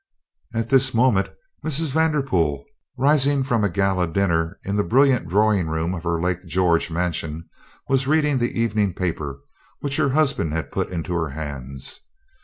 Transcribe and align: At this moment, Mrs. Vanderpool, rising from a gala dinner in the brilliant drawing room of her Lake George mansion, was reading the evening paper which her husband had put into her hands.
At 0.55 0.69
this 0.69 0.95
moment, 0.95 1.29
Mrs. 1.63 1.91
Vanderpool, 1.91 2.65
rising 2.97 3.43
from 3.43 3.63
a 3.63 3.69
gala 3.69 4.07
dinner 4.07 4.59
in 4.63 4.75
the 4.75 4.83
brilliant 4.83 5.27
drawing 5.27 5.67
room 5.67 5.93
of 5.93 6.05
her 6.05 6.19
Lake 6.19 6.43
George 6.47 6.89
mansion, 6.89 7.47
was 7.87 8.07
reading 8.07 8.39
the 8.39 8.59
evening 8.59 8.95
paper 8.95 9.41
which 9.81 9.97
her 9.97 10.09
husband 10.09 10.53
had 10.53 10.71
put 10.71 10.89
into 10.89 11.13
her 11.13 11.29
hands. 11.29 11.99